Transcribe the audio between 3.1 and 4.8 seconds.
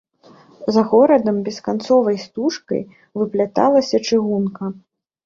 выпрасталася чыгунка.